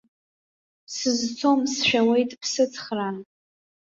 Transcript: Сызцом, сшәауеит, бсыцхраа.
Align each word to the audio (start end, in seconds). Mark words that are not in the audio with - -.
Сызцом, 0.95 1.59
сшәауеит, 1.73 2.31
бсыцхраа. 2.41 3.13